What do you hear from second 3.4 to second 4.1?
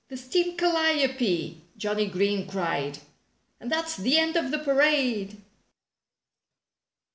"And that's